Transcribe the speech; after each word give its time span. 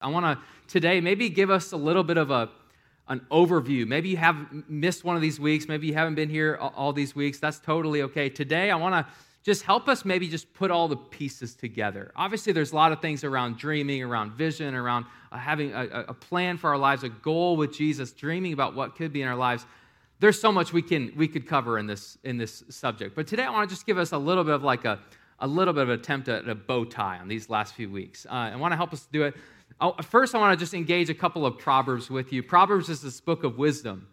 I 0.00 0.08
want 0.08 0.26
to 0.26 0.44
today 0.68 1.00
maybe 1.00 1.28
give 1.28 1.50
us 1.50 1.72
a 1.72 1.76
little 1.76 2.04
bit 2.04 2.18
of 2.18 2.30
a, 2.30 2.50
an 3.08 3.20
overview. 3.30 3.86
Maybe 3.86 4.10
you 4.10 4.16
have 4.18 4.36
missed 4.68 5.04
one 5.04 5.16
of 5.16 5.22
these 5.22 5.40
weeks. 5.40 5.68
Maybe 5.68 5.86
you 5.86 5.94
haven't 5.94 6.16
been 6.16 6.28
here 6.28 6.56
all 6.56 6.92
these 6.92 7.14
weeks. 7.14 7.38
That's 7.38 7.58
totally 7.58 8.02
okay. 8.02 8.28
Today, 8.28 8.70
I 8.70 8.76
want 8.76 8.94
to 8.94 9.12
just 9.42 9.62
help 9.62 9.88
us 9.88 10.04
maybe 10.04 10.28
just 10.28 10.52
put 10.54 10.70
all 10.70 10.88
the 10.88 10.96
pieces 10.96 11.54
together. 11.54 12.10
Obviously, 12.16 12.52
there's 12.52 12.72
a 12.72 12.74
lot 12.74 12.90
of 12.90 13.00
things 13.00 13.22
around 13.22 13.58
dreaming, 13.58 14.02
around 14.02 14.32
vision, 14.32 14.74
around 14.74 15.06
uh, 15.30 15.38
having 15.38 15.72
a, 15.72 16.06
a 16.08 16.14
plan 16.14 16.58
for 16.58 16.70
our 16.70 16.78
lives, 16.78 17.04
a 17.04 17.08
goal 17.08 17.56
with 17.56 17.72
Jesus, 17.72 18.12
dreaming 18.12 18.52
about 18.52 18.74
what 18.74 18.96
could 18.96 19.12
be 19.12 19.22
in 19.22 19.28
our 19.28 19.36
lives. 19.36 19.64
There's 20.18 20.40
so 20.40 20.50
much 20.50 20.72
we 20.72 20.82
can 20.82 21.12
we 21.16 21.28
could 21.28 21.46
cover 21.46 21.78
in 21.78 21.86
this 21.86 22.18
in 22.24 22.38
this 22.38 22.64
subject. 22.70 23.14
But 23.14 23.26
today, 23.26 23.44
I 23.44 23.50
want 23.50 23.68
to 23.68 23.74
just 23.74 23.86
give 23.86 23.98
us 23.98 24.12
a 24.12 24.18
little 24.18 24.44
bit 24.44 24.54
of 24.54 24.62
like 24.62 24.84
a 24.84 24.98
a 25.38 25.46
little 25.46 25.74
bit 25.74 25.84
of 25.84 25.90
attempt 25.90 26.28
at 26.28 26.48
a 26.48 26.54
bow 26.54 26.84
tie 26.84 27.18
on 27.18 27.28
these 27.28 27.48
last 27.48 27.74
few 27.74 27.90
weeks. 27.90 28.26
Uh, 28.26 28.32
I 28.32 28.56
want 28.56 28.72
to 28.72 28.76
help 28.76 28.92
us 28.92 29.06
do 29.12 29.22
it 29.24 29.34
first, 30.02 30.34
I 30.34 30.38
want 30.38 30.58
to 30.58 30.62
just 30.62 30.74
engage 30.74 31.10
a 31.10 31.14
couple 31.14 31.44
of 31.44 31.58
Proverbs 31.58 32.10
with 32.10 32.32
you. 32.32 32.42
Proverbs 32.42 32.88
is 32.88 33.02
this 33.02 33.20
book 33.20 33.44
of 33.44 33.58
wisdom. 33.58 34.08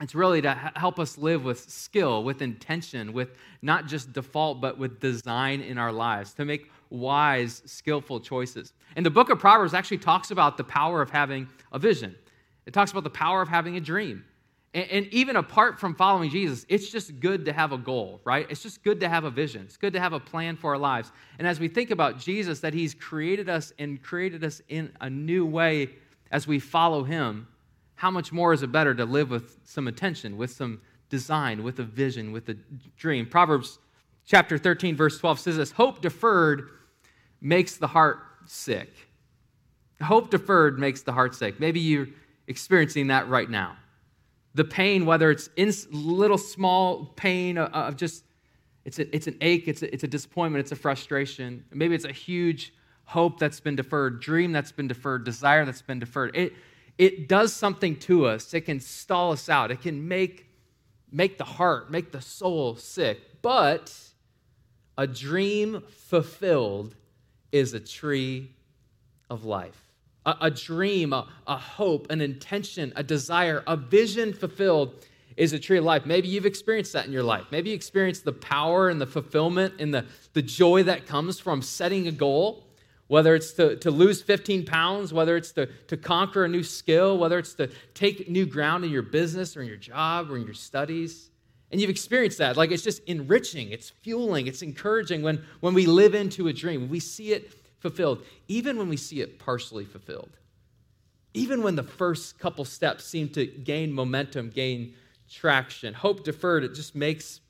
It's 0.00 0.14
really 0.14 0.40
to 0.42 0.54
help 0.76 1.00
us 1.00 1.18
live 1.18 1.44
with 1.44 1.58
skill, 1.70 2.22
with 2.22 2.40
intention, 2.40 3.12
with 3.12 3.30
not 3.62 3.86
just 3.86 4.12
default, 4.12 4.60
but 4.60 4.78
with 4.78 5.00
design 5.00 5.60
in 5.60 5.76
our 5.76 5.92
lives, 5.92 6.34
to 6.34 6.44
make 6.44 6.70
wise, 6.90 7.62
skillful 7.66 8.20
choices. 8.20 8.72
And 8.94 9.04
the 9.04 9.10
book 9.10 9.28
of 9.28 9.40
Proverbs 9.40 9.74
actually 9.74 9.98
talks 9.98 10.30
about 10.30 10.56
the 10.56 10.64
power 10.64 11.02
of 11.02 11.10
having 11.10 11.48
a 11.72 11.78
vision, 11.78 12.14
it 12.66 12.72
talks 12.74 12.90
about 12.90 13.04
the 13.04 13.10
power 13.10 13.40
of 13.40 13.48
having 13.48 13.76
a 13.76 13.80
dream. 13.80 14.24
And, 14.74 14.90
and 14.90 15.06
even 15.06 15.36
apart 15.36 15.78
from 15.78 15.94
following 15.94 16.30
Jesus, 16.30 16.66
it's 16.68 16.90
just 16.90 17.20
good 17.20 17.44
to 17.46 17.52
have 17.52 17.72
a 17.72 17.78
goal, 17.78 18.20
right? 18.24 18.46
It's 18.50 18.62
just 18.62 18.82
good 18.82 19.00
to 19.00 19.08
have 19.08 19.24
a 19.24 19.30
vision. 19.30 19.62
It's 19.62 19.76
good 19.76 19.94
to 19.94 20.00
have 20.00 20.12
a 20.12 20.20
plan 20.20 20.56
for 20.56 20.72
our 20.72 20.78
lives. 20.78 21.10
And 21.38 21.46
as 21.46 21.58
we 21.58 21.68
think 21.68 21.90
about 21.90 22.18
Jesus, 22.18 22.60
that 22.60 22.74
He's 22.74 22.94
created 22.94 23.48
us 23.48 23.72
and 23.78 24.02
created 24.02 24.44
us 24.44 24.60
in 24.68 24.92
a 25.00 25.08
new 25.08 25.46
way 25.46 25.90
as 26.30 26.46
we 26.46 26.58
follow 26.58 27.04
Him, 27.04 27.48
how 27.94 28.10
much 28.10 28.32
more 28.32 28.52
is 28.52 28.62
it 28.62 28.70
better 28.70 28.94
to 28.94 29.04
live 29.04 29.30
with 29.30 29.58
some 29.64 29.88
attention, 29.88 30.36
with 30.36 30.50
some 30.50 30.80
design, 31.08 31.62
with 31.62 31.78
a 31.78 31.84
vision, 31.84 32.30
with 32.30 32.48
a 32.48 32.56
dream? 32.96 33.26
Proverbs 33.26 33.78
chapter 34.26 34.58
13, 34.58 34.94
verse 34.94 35.18
12 35.18 35.40
says 35.40 35.56
this 35.56 35.70
Hope 35.72 36.00
deferred 36.02 36.68
makes 37.40 37.76
the 37.76 37.86
heart 37.86 38.18
sick. 38.44 38.92
Hope 40.02 40.30
deferred 40.30 40.78
makes 40.78 41.02
the 41.02 41.12
heart 41.12 41.34
sick. 41.34 41.58
Maybe 41.58 41.80
you're 41.80 42.06
experiencing 42.46 43.08
that 43.08 43.28
right 43.28 43.50
now 43.50 43.76
the 44.58 44.64
pain, 44.64 45.06
whether 45.06 45.30
it's 45.30 45.48
in 45.54 45.72
little 45.92 46.36
small 46.36 47.06
pain 47.14 47.56
uh, 47.56 47.68
of 47.72 47.96
just, 47.96 48.24
it's, 48.84 48.98
a, 48.98 49.14
it's 49.14 49.28
an 49.28 49.36
ache, 49.40 49.68
it's 49.68 49.82
a, 49.82 49.94
it's 49.94 50.02
a 50.02 50.08
disappointment, 50.08 50.60
it's 50.60 50.72
a 50.72 50.76
frustration. 50.76 51.64
Maybe 51.72 51.94
it's 51.94 52.04
a 52.04 52.12
huge 52.12 52.74
hope 53.04 53.38
that's 53.38 53.60
been 53.60 53.76
deferred, 53.76 54.20
dream 54.20 54.50
that's 54.50 54.72
been 54.72 54.88
deferred, 54.88 55.22
desire 55.22 55.64
that's 55.64 55.80
been 55.80 56.00
deferred. 56.00 56.36
It, 56.36 56.54
it 56.98 57.28
does 57.28 57.52
something 57.52 57.94
to 58.00 58.26
us. 58.26 58.52
It 58.52 58.62
can 58.62 58.80
stall 58.80 59.30
us 59.30 59.48
out. 59.48 59.70
It 59.70 59.80
can 59.80 60.08
make, 60.08 60.48
make 61.12 61.38
the 61.38 61.44
heart, 61.44 61.88
make 61.92 62.10
the 62.10 62.20
soul 62.20 62.74
sick. 62.74 63.20
But 63.40 63.96
a 64.98 65.06
dream 65.06 65.84
fulfilled 65.88 66.96
is 67.52 67.74
a 67.74 67.80
tree 67.80 68.50
of 69.30 69.44
life 69.44 69.87
a, 70.28 70.46
a 70.46 70.50
dream, 70.50 71.12
a, 71.12 71.26
a 71.46 71.56
hope, 71.56 72.10
an 72.10 72.20
intention, 72.20 72.92
a 72.96 73.02
desire, 73.02 73.62
a 73.66 73.76
vision 73.76 74.32
fulfilled 74.32 74.94
is 75.36 75.52
a 75.52 75.58
tree 75.58 75.78
of 75.78 75.84
life. 75.84 76.04
Maybe 76.04 76.28
you've 76.28 76.46
experienced 76.46 76.92
that 76.92 77.06
in 77.06 77.12
your 77.12 77.22
life. 77.22 77.46
Maybe 77.50 77.70
you 77.70 77.76
experienced 77.76 78.24
the 78.24 78.32
power 78.32 78.88
and 78.88 79.00
the 79.00 79.06
fulfillment 79.06 79.74
and 79.78 79.94
the, 79.94 80.04
the 80.34 80.42
joy 80.42 80.82
that 80.82 81.06
comes 81.06 81.38
from 81.38 81.62
setting 81.62 82.08
a 82.08 82.12
goal, 82.12 82.66
whether 83.06 83.34
it's 83.34 83.52
to, 83.52 83.76
to 83.76 83.90
lose 83.90 84.20
15 84.20 84.66
pounds, 84.66 85.12
whether 85.12 85.36
it's 85.36 85.52
to, 85.52 85.66
to 85.86 85.96
conquer 85.96 86.44
a 86.44 86.48
new 86.48 86.64
skill, 86.64 87.16
whether 87.16 87.38
it's 87.38 87.54
to 87.54 87.70
take 87.94 88.28
new 88.28 88.44
ground 88.44 88.84
in 88.84 88.90
your 88.90 89.02
business 89.02 89.56
or 89.56 89.62
in 89.62 89.68
your 89.68 89.76
job 89.76 90.30
or 90.30 90.36
in 90.36 90.44
your 90.44 90.54
studies. 90.54 91.30
And 91.70 91.80
you've 91.80 91.90
experienced 91.90 92.38
that. 92.38 92.56
Like 92.56 92.70
it's 92.70 92.82
just 92.82 93.02
enriching, 93.04 93.70
it's 93.70 93.90
fueling, 93.90 94.46
it's 94.46 94.62
encouraging 94.62 95.22
when, 95.22 95.42
when 95.60 95.72
we 95.72 95.86
live 95.86 96.14
into 96.14 96.48
a 96.48 96.52
dream. 96.52 96.88
We 96.88 97.00
see 97.00 97.32
it 97.32 97.52
fulfilled, 97.78 98.22
even 98.48 98.76
when 98.76 98.88
we 98.88 98.96
see 98.96 99.20
it 99.20 99.38
partially 99.38 99.84
fulfilled. 99.84 100.36
Even 101.34 101.62
when 101.62 101.76
the 101.76 101.82
first 101.82 102.38
couple 102.38 102.64
steps 102.64 103.04
seem 103.04 103.28
to 103.30 103.46
gain 103.46 103.92
momentum, 103.92 104.50
gain 104.50 104.94
traction. 105.30 105.94
Hope 105.94 106.24
deferred, 106.24 106.64
it 106.64 106.74
just 106.74 106.94
makes, 106.94 107.40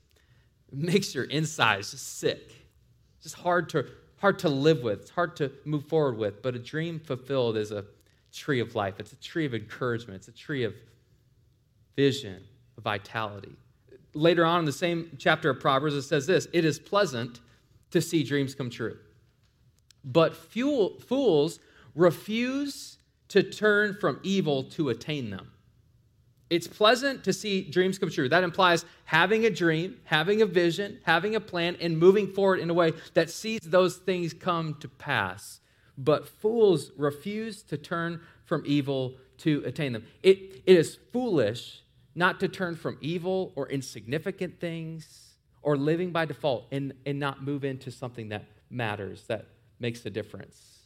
makes 0.71 1.15
your 1.15 1.23
insides 1.25 1.87
sick. 1.87 2.53
It's 3.15 3.23
just 3.23 3.35
hard 3.35 3.69
to, 3.69 3.85
hard 4.17 4.39
to 4.39 4.49
live 4.49 4.83
with, 4.83 5.01
it's 5.01 5.09
hard 5.09 5.35
to 5.37 5.51
move 5.65 5.85
forward 5.85 6.17
with. 6.17 6.41
But 6.41 6.55
a 6.55 6.59
dream 6.59 6.99
fulfilled 6.99 7.57
is 7.57 7.71
a 7.71 7.85
tree 8.31 8.59
of 8.59 8.75
life, 8.75 8.99
it's 8.99 9.13
a 9.13 9.17
tree 9.17 9.45
of 9.45 9.53
encouragement, 9.53 10.17
it's 10.17 10.27
a 10.27 10.33
tree 10.33 10.63
of 10.63 10.75
vision, 11.95 12.43
of 12.77 12.83
vitality. 12.83 13.55
Later 14.13 14.45
on 14.45 14.59
in 14.59 14.65
the 14.65 14.71
same 14.71 15.15
chapter 15.17 15.49
of 15.49 15.59
Proverbs, 15.59 15.95
it 15.95 16.03
says 16.03 16.27
this 16.27 16.47
It 16.53 16.65
is 16.65 16.79
pleasant 16.79 17.39
to 17.91 18.01
see 18.01 18.23
dreams 18.23 18.53
come 18.53 18.69
true. 18.69 18.97
But 20.03 20.35
fools 20.35 21.59
refuse 21.95 22.97
to 23.29 23.43
turn 23.43 23.95
from 23.95 24.19
evil 24.23 24.63
to 24.63 24.89
attain 24.89 25.29
them. 25.29 25.51
It's 26.49 26.67
pleasant 26.67 27.23
to 27.25 27.33
see 27.33 27.61
dreams 27.61 27.99
come 27.99 28.09
true. 28.09 28.27
That 28.27 28.43
implies 28.43 28.83
having 29.05 29.45
a 29.45 29.51
dream, 29.51 29.97
having 30.05 30.41
a 30.41 30.47
vision, 30.47 30.99
having 31.03 31.35
a 31.35 31.39
plan, 31.39 31.77
and 31.79 31.97
moving 31.97 32.27
forward 32.27 32.59
in 32.59 32.69
a 32.71 32.73
way 32.73 32.93
that 33.13 33.29
sees 33.29 33.59
those 33.63 33.97
things 33.97 34.33
come 34.33 34.75
to 34.79 34.87
pass. 34.87 35.59
But 35.95 36.27
fools 36.27 36.91
refuse 36.97 37.61
to 37.63 37.77
turn 37.77 38.21
from 38.45 38.63
evil 38.65 39.17
to 39.39 39.61
attain 39.65 39.93
them. 39.93 40.05
It, 40.23 40.63
it 40.65 40.75
is 40.75 40.97
foolish 41.13 41.83
not 42.15 42.39
to 42.39 42.47
turn 42.47 42.75
from 42.75 42.97
evil 42.99 43.53
or 43.55 43.69
insignificant 43.69 44.59
things 44.59 45.35
or 45.61 45.77
living 45.77 46.11
by 46.11 46.25
default 46.25 46.67
and, 46.71 46.93
and 47.05 47.19
not 47.19 47.43
move 47.43 47.63
into 47.63 47.91
something 47.91 48.29
that 48.29 48.45
matters, 48.69 49.25
that 49.27 49.45
makes 49.79 50.05
a 50.05 50.09
difference. 50.09 50.79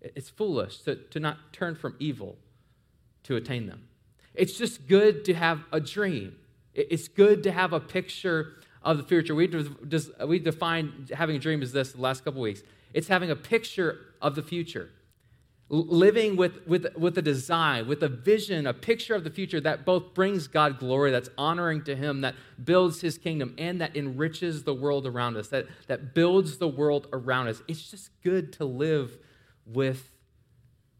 It's 0.00 0.28
foolish 0.28 0.78
to, 0.80 0.96
to 0.96 1.20
not 1.20 1.52
turn 1.52 1.74
from 1.74 1.96
evil 1.98 2.36
to 3.24 3.36
attain 3.36 3.66
them. 3.66 3.88
It's 4.34 4.56
just 4.56 4.86
good 4.86 5.24
to 5.24 5.34
have 5.34 5.64
a 5.72 5.80
dream. 5.80 6.36
It's 6.74 7.08
good 7.08 7.42
to 7.44 7.52
have 7.52 7.72
a 7.72 7.80
picture 7.80 8.54
of 8.82 8.98
the 8.98 9.02
future. 9.02 9.34
We, 9.34 9.48
just, 9.48 10.10
we 10.26 10.38
defined 10.38 11.10
having 11.14 11.36
a 11.36 11.38
dream 11.38 11.62
as 11.62 11.72
this 11.72 11.92
the 11.92 12.00
last 12.00 12.24
couple 12.24 12.40
weeks 12.40 12.62
it's 12.96 13.08
having 13.08 13.30
a 13.30 13.36
picture 13.36 13.98
of 14.22 14.34
the 14.34 14.42
future 14.42 14.88
living 15.68 16.36
with, 16.36 16.66
with, 16.66 16.86
with 16.96 17.18
a 17.18 17.22
design, 17.22 17.88
with 17.88 18.02
a 18.02 18.08
vision, 18.08 18.66
a 18.66 18.74
picture 18.74 19.14
of 19.14 19.24
the 19.24 19.30
future 19.30 19.60
that 19.60 19.84
both 19.84 20.14
brings 20.14 20.46
God 20.46 20.78
glory, 20.78 21.10
that's 21.10 21.28
honoring 21.36 21.82
to 21.84 21.96
Him, 21.96 22.20
that 22.20 22.36
builds 22.62 23.00
His 23.00 23.18
kingdom, 23.18 23.54
and 23.58 23.80
that 23.80 23.96
enriches 23.96 24.62
the 24.62 24.74
world 24.74 25.06
around 25.06 25.36
us, 25.36 25.48
that, 25.48 25.66
that 25.88 26.14
builds 26.14 26.58
the 26.58 26.68
world 26.68 27.08
around 27.12 27.48
us. 27.48 27.62
It's 27.66 27.90
just 27.90 28.10
good 28.22 28.52
to 28.54 28.64
live 28.64 29.18
with, 29.66 30.10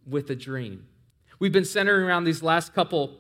with 0.05 0.31
a 0.31 0.37
dream. 0.37 0.89
We've 1.39 1.53
been 1.53 1.65
centering 1.65 2.05
around 2.05 2.25
these 2.25 2.43
last 2.43 2.75
couple 2.75 3.19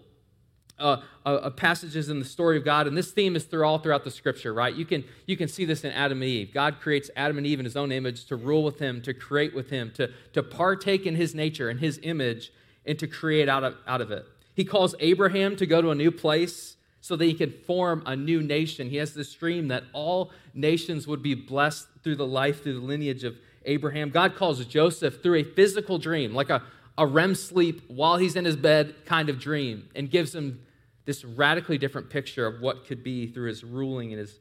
uh, 0.78 0.98
uh, 1.24 1.50
passages 1.50 2.08
in 2.08 2.18
the 2.18 2.24
story 2.24 2.56
of 2.56 2.64
God, 2.64 2.86
and 2.86 2.96
this 2.96 3.10
theme 3.10 3.36
is 3.36 3.44
through 3.44 3.64
all 3.64 3.78
throughout 3.78 4.04
the 4.04 4.10
scripture, 4.10 4.52
right? 4.52 4.74
You 4.74 4.84
can, 4.84 5.04
you 5.26 5.36
can 5.36 5.48
see 5.48 5.64
this 5.64 5.84
in 5.84 5.92
Adam 5.92 6.20
and 6.20 6.30
Eve. 6.30 6.52
God 6.52 6.80
creates 6.80 7.10
Adam 7.16 7.38
and 7.38 7.46
Eve 7.46 7.58
in 7.58 7.64
his 7.64 7.76
own 7.76 7.92
image 7.92 8.26
to 8.26 8.36
rule 8.36 8.62
with 8.62 8.78
him, 8.78 9.00
to 9.02 9.14
create 9.14 9.54
with 9.54 9.70
him, 9.70 9.90
to, 9.96 10.10
to 10.34 10.42
partake 10.42 11.06
in 11.06 11.16
his 11.16 11.34
nature 11.34 11.68
and 11.68 11.80
his 11.80 11.98
image, 12.02 12.52
and 12.84 12.98
to 12.98 13.06
create 13.06 13.48
out 13.48 13.64
of, 13.64 13.74
out 13.86 14.00
of 14.00 14.10
it. 14.10 14.26
He 14.54 14.64
calls 14.64 14.94
Abraham 15.00 15.56
to 15.56 15.66
go 15.66 15.82
to 15.82 15.90
a 15.90 15.94
new 15.94 16.10
place 16.10 16.76
so 17.00 17.14
that 17.16 17.24
he 17.24 17.34
can 17.34 17.50
form 17.50 18.02
a 18.04 18.16
new 18.16 18.42
nation. 18.42 18.90
He 18.90 18.96
has 18.96 19.14
this 19.14 19.32
dream 19.32 19.68
that 19.68 19.84
all 19.92 20.32
nations 20.54 21.06
would 21.06 21.22
be 21.22 21.34
blessed 21.34 21.86
through 22.02 22.16
the 22.16 22.26
life, 22.26 22.62
through 22.62 22.80
the 22.80 22.86
lineage 22.86 23.22
of 23.22 23.36
Abraham. 23.64 24.10
God 24.10 24.34
calls 24.34 24.64
Joseph 24.64 25.22
through 25.22 25.36
a 25.36 25.44
physical 25.44 25.98
dream, 25.98 26.34
like 26.34 26.50
a, 26.50 26.62
a 26.98 27.06
REM 27.06 27.34
sleep 27.34 27.82
while 27.88 28.16
he's 28.16 28.36
in 28.36 28.44
his 28.44 28.56
bed 28.56 28.94
kind 29.04 29.28
of 29.28 29.38
dream, 29.38 29.88
and 29.94 30.10
gives 30.10 30.34
him 30.34 30.60
this 31.04 31.24
radically 31.24 31.78
different 31.78 32.10
picture 32.10 32.46
of 32.46 32.60
what 32.60 32.86
could 32.86 33.02
be 33.02 33.26
through 33.26 33.48
his 33.48 33.62
ruling 33.62 34.12
and 34.12 34.18
his 34.18 34.40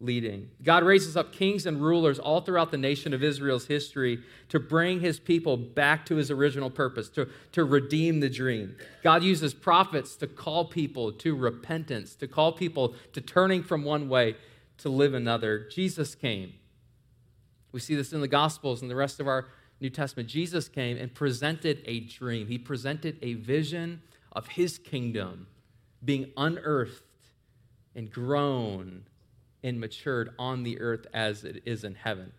leading. 0.00 0.50
God 0.62 0.84
raises 0.84 1.16
up 1.16 1.32
kings 1.32 1.66
and 1.66 1.80
rulers 1.80 2.18
all 2.18 2.40
throughout 2.40 2.70
the 2.70 2.78
nation 2.78 3.14
of 3.14 3.22
Israel's 3.22 3.66
history 3.66 4.22
to 4.48 4.60
bring 4.60 5.00
his 5.00 5.18
people 5.18 5.56
back 5.56 6.04
to 6.06 6.16
his 6.16 6.30
original 6.30 6.70
purpose, 6.70 7.08
to, 7.10 7.28
to 7.52 7.64
redeem 7.64 8.20
the 8.20 8.28
dream. 8.28 8.76
God 9.02 9.22
uses 9.22 9.54
prophets 9.54 10.16
to 10.16 10.26
call 10.26 10.66
people 10.66 11.12
to 11.12 11.34
repentance, 11.34 12.14
to 12.16 12.28
call 12.28 12.52
people 12.52 12.94
to 13.12 13.20
turning 13.20 13.62
from 13.62 13.84
one 13.84 14.08
way 14.08 14.36
to 14.78 14.88
live 14.88 15.14
another. 15.14 15.68
Jesus 15.70 16.14
came. 16.14 16.54
We 17.72 17.80
see 17.80 17.94
this 17.94 18.12
in 18.12 18.20
the 18.20 18.28
Gospels 18.28 18.82
and 18.82 18.90
the 18.90 18.96
rest 18.96 19.20
of 19.20 19.26
our 19.26 19.46
New 19.84 19.90
Testament. 19.90 20.30
Jesus 20.30 20.66
came 20.66 20.96
and 20.96 21.14
presented 21.14 21.82
a 21.84 22.00
dream, 22.00 22.48
he 22.48 22.58
presented 22.58 23.18
a 23.22 23.34
vision 23.34 24.00
of 24.32 24.48
his 24.48 24.78
kingdom 24.78 25.46
being 26.02 26.32
unearthed 26.36 27.02
and 27.94 28.10
grown 28.10 29.04
and 29.62 29.78
matured 29.78 30.30
on 30.38 30.62
the 30.62 30.80
earth 30.80 31.06
as 31.12 31.44
it 31.44 31.62
is 31.66 31.84
in 31.84 31.94
heaven. 31.94 32.32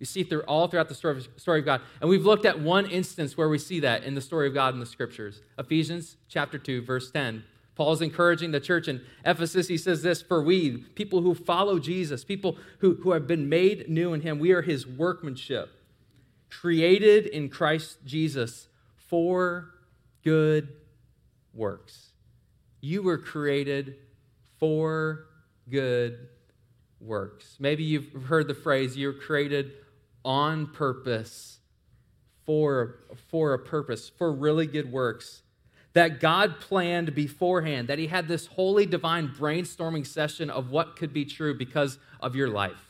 You 0.00 0.06
see 0.06 0.24
through 0.24 0.42
all 0.42 0.66
throughout 0.68 0.88
the 0.88 0.94
story 0.94 1.60
of, 1.60 1.64
God. 1.64 1.80
And 2.00 2.10
we've 2.10 2.26
looked 2.26 2.44
at 2.44 2.60
one 2.60 2.88
instance 2.90 3.36
where 3.36 3.48
we 3.48 3.58
see 3.58 3.80
that 3.80 4.04
in 4.04 4.14
the 4.14 4.20
story 4.20 4.48
of 4.48 4.54
God 4.54 4.74
in 4.74 4.80
the 4.80 4.86
scriptures. 4.86 5.40
Ephesians 5.58 6.16
chapter 6.28 6.58
2, 6.58 6.82
verse 6.82 7.10
10. 7.10 7.44
Paul's 7.74 8.02
encouraging 8.02 8.50
the 8.50 8.60
church 8.60 8.88
in 8.88 9.02
Ephesus. 9.24 9.68
He 9.68 9.76
says 9.76 10.02
this 10.02 10.20
For 10.20 10.42
we, 10.42 10.78
people 10.78 11.22
who 11.22 11.34
follow 11.34 11.78
Jesus, 11.78 12.24
people 12.24 12.58
who, 12.78 12.94
who 13.02 13.12
have 13.12 13.28
been 13.28 13.48
made 13.48 13.88
new 13.88 14.12
in 14.12 14.20
him, 14.20 14.40
we 14.40 14.52
are 14.52 14.62
his 14.62 14.84
workmanship, 14.84 15.70
created 16.50 17.26
in 17.26 17.48
Christ 17.48 17.98
Jesus 18.04 18.68
for 18.96 19.70
good 20.24 20.68
works. 21.54 22.12
You 22.80 23.02
were 23.02 23.18
created 23.18 23.96
for 24.58 25.26
good 25.68 26.28
works. 27.00 27.56
Maybe 27.58 27.84
you've 27.84 28.12
heard 28.24 28.48
the 28.48 28.54
phrase, 28.54 28.96
you're 28.96 29.12
created 29.12 29.72
on 30.24 30.68
purpose 30.68 31.58
for, 32.44 33.00
for 33.30 33.54
a 33.54 33.58
purpose, 33.58 34.08
for 34.08 34.32
really 34.32 34.66
good 34.66 34.90
works 34.90 35.42
that 35.94 36.20
God 36.20 36.60
planned 36.60 37.14
beforehand, 37.14 37.88
that 37.88 37.98
He 37.98 38.06
had 38.06 38.28
this 38.28 38.46
holy 38.46 38.86
divine 38.86 39.28
brainstorming 39.28 40.06
session 40.06 40.50
of 40.50 40.70
what 40.70 40.96
could 40.96 41.12
be 41.12 41.24
true 41.24 41.56
because 41.56 41.98
of 42.20 42.36
your 42.36 42.48
life, 42.48 42.87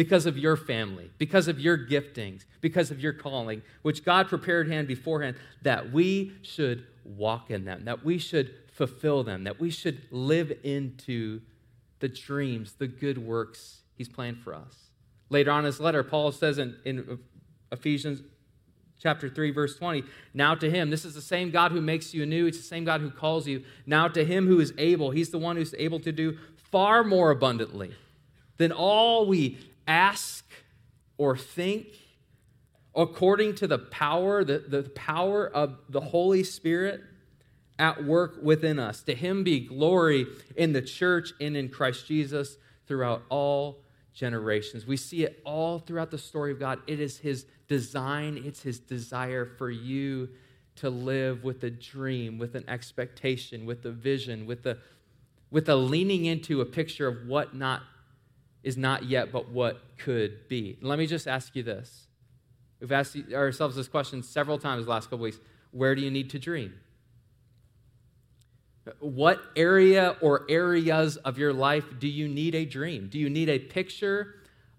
because 0.00 0.24
of 0.24 0.38
your 0.38 0.56
family, 0.56 1.10
because 1.18 1.46
of 1.46 1.60
your 1.60 1.76
giftings, 1.76 2.46
because 2.62 2.90
of 2.90 3.00
your 3.00 3.12
calling, 3.12 3.60
which 3.82 4.02
God 4.02 4.28
prepared 4.28 4.66
hand 4.66 4.88
beforehand 4.88 5.36
that 5.60 5.92
we 5.92 6.32
should 6.40 6.86
walk 7.04 7.50
in 7.50 7.66
them, 7.66 7.84
that 7.84 8.02
we 8.02 8.16
should 8.16 8.54
fulfill 8.72 9.22
them, 9.22 9.44
that 9.44 9.60
we 9.60 9.68
should 9.68 10.00
live 10.10 10.54
into 10.64 11.42
the 11.98 12.08
dreams, 12.08 12.76
the 12.78 12.88
good 12.88 13.18
works 13.18 13.82
He's 13.94 14.08
planned 14.08 14.38
for 14.38 14.54
us. 14.54 14.74
Later 15.28 15.50
on 15.50 15.58
in 15.58 15.64
his 15.66 15.80
letter, 15.80 16.02
Paul 16.02 16.32
says 16.32 16.56
in, 16.56 16.76
in 16.86 17.18
Ephesians 17.70 18.22
chapter 18.98 19.28
3 19.30 19.50
verse 19.50 19.78
20 19.78 20.04
now 20.34 20.54
to 20.54 20.70
him 20.70 20.90
this 20.90 21.06
is 21.06 21.14
the 21.14 21.22
same 21.22 21.50
god 21.50 21.72
who 21.72 21.80
makes 21.80 22.12
you 22.12 22.26
new 22.26 22.46
it's 22.46 22.58
the 22.58 22.62
same 22.62 22.84
god 22.84 23.00
who 23.00 23.08
calls 23.10 23.46
you 23.46 23.64
now 23.86 24.06
to 24.06 24.26
him 24.26 24.46
who 24.46 24.60
is 24.60 24.74
able 24.76 25.10
he's 25.10 25.30
the 25.30 25.38
one 25.38 25.56
who's 25.56 25.74
able 25.78 25.98
to 25.98 26.12
do 26.12 26.36
far 26.70 27.02
more 27.02 27.30
abundantly 27.30 27.94
than 28.58 28.70
all 28.70 29.26
we 29.26 29.56
ask 29.86 30.44
or 31.16 31.36
think 31.36 31.86
according 32.94 33.54
to 33.54 33.66
the 33.66 33.78
power 33.78 34.44
the, 34.44 34.58
the 34.58 34.82
power 34.90 35.46
of 35.46 35.78
the 35.88 36.00
holy 36.00 36.42
spirit 36.42 37.00
at 37.78 38.04
work 38.04 38.38
within 38.42 38.78
us. 38.78 39.02
To 39.04 39.14
him 39.14 39.42
be 39.42 39.60
glory 39.60 40.26
in 40.56 40.72
the 40.72 40.82
church 40.82 41.32
and 41.40 41.56
in 41.56 41.68
christ 41.68 42.06
jesus 42.06 42.56
throughout 42.86 43.22
all 43.28 43.82
generations. 44.12 44.86
We 44.86 44.96
see 44.96 45.24
it 45.24 45.40
all 45.44 45.78
throughout 45.78 46.10
the 46.10 46.18
story 46.18 46.52
of 46.52 46.58
god. 46.58 46.80
It 46.86 47.00
is 47.00 47.18
his 47.18 47.46
design, 47.68 48.42
it's 48.44 48.62
his 48.62 48.78
desire 48.78 49.46
for 49.46 49.70
you 49.70 50.28
to 50.76 50.90
live 50.90 51.44
with 51.44 51.62
a 51.64 51.70
dream, 51.70 52.38
with 52.38 52.54
an 52.54 52.64
expectation, 52.68 53.66
with 53.66 53.84
a 53.84 53.90
vision, 53.90 54.46
with 54.46 54.66
a 54.66 54.78
with 55.50 55.68
a 55.68 55.74
leaning 55.74 56.26
into 56.26 56.60
a 56.60 56.64
picture 56.64 57.08
of 57.08 57.26
what 57.26 57.54
not 57.54 57.82
is 58.62 58.76
not 58.76 59.04
yet, 59.04 59.32
but 59.32 59.50
what 59.50 59.80
could 59.98 60.48
be. 60.48 60.78
let 60.82 60.98
me 60.98 61.06
just 61.06 61.26
ask 61.26 61.56
you 61.56 61.62
this. 61.62 62.06
We've 62.80 62.92
asked 62.92 63.16
ourselves 63.32 63.76
this 63.76 63.88
question 63.88 64.22
several 64.22 64.58
times 64.58 64.84
the 64.84 64.90
last 64.90 65.10
couple 65.10 65.24
weeks. 65.24 65.38
Where 65.70 65.94
do 65.94 66.02
you 66.02 66.10
need 66.10 66.30
to 66.30 66.38
dream? 66.38 66.74
What 68.98 69.40
area 69.54 70.16
or 70.20 70.46
areas 70.48 71.16
of 71.18 71.38
your 71.38 71.52
life 71.52 71.84
do 71.98 72.08
you 72.08 72.26
need 72.26 72.54
a 72.54 72.64
dream? 72.64 73.08
Do 73.08 73.18
you 73.18 73.28
need 73.28 73.48
a 73.48 73.58
picture 73.58 74.34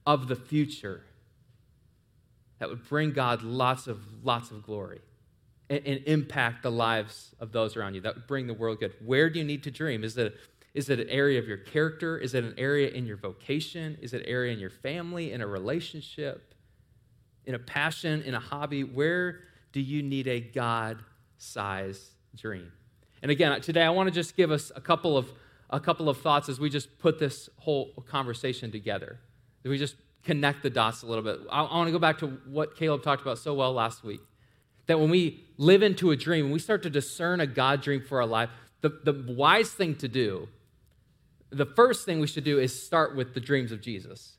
of 0.05 0.27
the 0.27 0.35
future? 0.35 1.03
that 2.61 2.69
would 2.69 2.87
bring 2.87 3.11
God 3.11 3.41
lots 3.41 3.87
of 3.87 3.99
lots 4.23 4.51
of 4.51 4.61
glory 4.61 5.01
and, 5.67 5.81
and, 5.83 6.03
impact 6.05 6.61
the 6.61 6.69
lives 6.69 7.33
of 7.39 7.51
those 7.51 7.75
around 7.75 7.95
you. 7.95 8.01
That 8.01 8.13
would 8.13 8.27
bring 8.27 8.45
the 8.45 8.53
world 8.53 8.79
good. 8.79 8.93
Where 9.03 9.31
do 9.31 9.39
you 9.39 9.45
need 9.45 9.63
to 9.63 9.71
dream? 9.71 10.03
Is 10.03 10.15
it 10.15 10.35
is 10.73 10.89
it 10.89 10.99
an 10.99 11.09
area 11.09 11.37
of 11.37 11.47
your 11.47 11.57
character? 11.57 12.17
Is 12.17 12.33
it 12.33 12.43
an 12.43 12.53
area 12.57 12.89
in 12.89 13.05
your 13.05 13.17
vocation? 13.17 13.97
Is 14.01 14.13
it 14.13 14.21
an 14.21 14.27
area 14.27 14.53
in 14.53 14.59
your 14.59 14.69
family, 14.69 15.33
in 15.33 15.41
a 15.41 15.47
relationship, 15.47 16.55
in 17.45 17.55
a 17.55 17.59
passion, 17.59 18.21
in 18.21 18.33
a 18.33 18.39
hobby? 18.39 18.83
Where 18.83 19.41
do 19.73 19.81
you 19.81 20.01
need 20.01 20.27
a 20.27 20.39
God-sized 20.39 22.11
dream? 22.35 22.71
And 23.21 23.31
again, 23.31 23.59
today 23.61 23.83
I 23.83 23.89
want 23.89 24.07
to 24.07 24.15
just 24.15 24.35
give 24.35 24.49
us 24.51 24.71
a 24.75 24.81
couple 24.81 25.17
of 25.17 25.31
a 25.71 25.79
couple 25.79 26.09
of 26.09 26.17
thoughts 26.17 26.49
as 26.49 26.59
we 26.59 26.69
just 26.69 26.99
put 26.99 27.17
this 27.17 27.49
whole 27.57 27.93
conversation 28.05 28.71
together. 28.71 29.19
We 29.63 29.77
just 29.77 29.95
connect 30.23 30.63
the 30.63 30.69
dots 30.69 31.01
a 31.01 31.05
little 31.05 31.23
bit. 31.23 31.39
I, 31.49 31.63
I 31.63 31.77
want 31.77 31.87
to 31.87 31.91
go 31.91 31.99
back 31.99 32.17
to 32.19 32.27
what 32.45 32.75
Caleb 32.75 33.03
talked 33.03 33.21
about 33.21 33.37
so 33.37 33.53
well 33.53 33.71
last 33.71 34.03
week. 34.03 34.19
That 34.87 34.99
when 34.99 35.09
we 35.09 35.45
live 35.57 35.81
into 35.81 36.11
a 36.11 36.17
dream, 36.17 36.45
when 36.45 36.53
we 36.53 36.59
start 36.59 36.83
to 36.83 36.89
discern 36.89 37.39
a 37.39 37.47
God 37.47 37.81
dream 37.81 38.01
for 38.01 38.19
our 38.19 38.27
life, 38.27 38.49
the, 38.81 38.89
the 38.89 39.33
wise 39.33 39.71
thing 39.71 39.95
to 39.95 40.09
do, 40.09 40.49
the 41.51 41.65
first 41.65 42.05
thing 42.05 42.19
we 42.19 42.27
should 42.27 42.43
do 42.43 42.59
is 42.59 42.83
start 42.83 43.15
with 43.15 43.33
the 43.33 43.39
dreams 43.39 43.71
of 43.71 43.81
Jesus. 43.81 44.37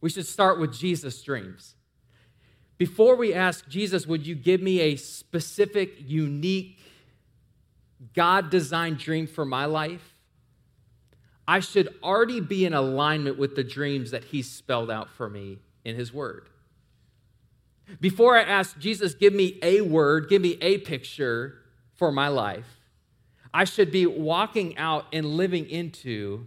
We 0.00 0.10
should 0.10 0.26
start 0.26 0.58
with 0.58 0.72
Jesus' 0.72 1.22
dreams. 1.22 1.74
Before 2.78 3.14
we 3.14 3.34
ask 3.34 3.68
Jesus, 3.68 4.06
would 4.06 4.26
you 4.26 4.34
give 4.34 4.62
me 4.62 4.80
a 4.80 4.96
specific, 4.96 5.96
unique, 5.98 6.78
God 8.14 8.48
designed 8.48 8.98
dream 8.98 9.26
for 9.26 9.44
my 9.44 9.66
life? 9.66 10.14
I 11.46 11.60
should 11.60 11.94
already 12.02 12.40
be 12.40 12.64
in 12.64 12.72
alignment 12.72 13.38
with 13.38 13.56
the 13.56 13.64
dreams 13.64 14.12
that 14.12 14.24
He's 14.24 14.50
spelled 14.50 14.90
out 14.90 15.10
for 15.10 15.28
me 15.28 15.58
in 15.84 15.96
His 15.96 16.14
Word. 16.14 16.48
Before 18.00 18.38
I 18.38 18.42
ask 18.42 18.78
Jesus, 18.78 19.14
give 19.14 19.32
me 19.34 19.58
a 19.62 19.80
word, 19.80 20.28
give 20.28 20.40
me 20.40 20.56
a 20.60 20.78
picture 20.78 21.56
for 21.96 22.12
my 22.12 22.28
life, 22.28 22.79
I 23.52 23.64
should 23.64 23.90
be 23.90 24.06
walking 24.06 24.76
out 24.76 25.06
and 25.12 25.26
living 25.26 25.68
into 25.68 26.46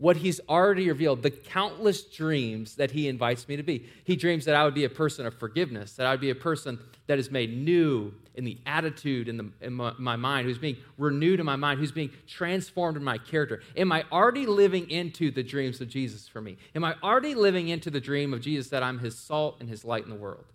what 0.00 0.16
he's 0.16 0.40
already 0.48 0.88
revealed, 0.88 1.22
the 1.22 1.30
countless 1.30 2.04
dreams 2.04 2.76
that 2.76 2.90
he 2.90 3.06
invites 3.06 3.46
me 3.46 3.56
to 3.56 3.62
be. 3.62 3.86
He 4.04 4.16
dreams 4.16 4.46
that 4.46 4.54
I 4.54 4.64
would 4.64 4.72
be 4.72 4.84
a 4.84 4.90
person 4.90 5.26
of 5.26 5.34
forgiveness, 5.34 5.92
that 5.92 6.06
I 6.06 6.12
would 6.12 6.22
be 6.22 6.30
a 6.30 6.34
person 6.34 6.78
that 7.06 7.18
is 7.18 7.30
made 7.30 7.54
new 7.54 8.14
in 8.34 8.44
the 8.44 8.56
attitude 8.64 9.28
in, 9.28 9.36
the, 9.36 9.50
in 9.60 9.74
my, 9.74 9.92
my, 9.98 10.16
mind, 10.16 10.46
who's 10.46 10.56
being 10.56 10.78
renewed 10.96 11.38
in 11.38 11.44
my 11.44 11.56
mind, 11.56 11.78
who's 11.78 11.92
being 11.92 12.10
transformed 12.26 12.96
in 12.96 13.04
my 13.04 13.18
character. 13.18 13.60
Am 13.76 13.92
I 13.92 14.04
already 14.10 14.46
living 14.46 14.88
into 14.88 15.30
the 15.30 15.42
dreams 15.42 15.82
of 15.82 15.88
Jesus 15.88 16.26
for 16.26 16.40
me? 16.40 16.56
Am 16.74 16.82
I 16.82 16.94
already 17.02 17.34
living 17.34 17.68
into 17.68 17.90
the 17.90 18.00
dream 18.00 18.32
of 18.32 18.40
Jesus 18.40 18.70
that 18.70 18.82
I'm 18.82 19.00
his 19.00 19.18
salt 19.18 19.58
and 19.60 19.68
his 19.68 19.84
light 19.84 20.04
in 20.04 20.10
the 20.10 20.16
world? 20.16 20.46